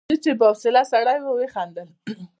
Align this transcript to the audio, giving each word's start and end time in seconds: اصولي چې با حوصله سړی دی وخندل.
اصولي 0.03 0.17
چې 0.23 0.31
با 0.39 0.45
حوصله 0.53 0.81
سړی 0.91 1.17
دی 1.23 1.31
وخندل. 1.39 1.87